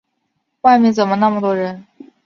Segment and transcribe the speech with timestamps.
[0.61, 1.85] 外面怎么那么多人？